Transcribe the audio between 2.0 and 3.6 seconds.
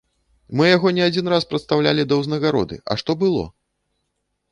да ўзнагароды, а што было?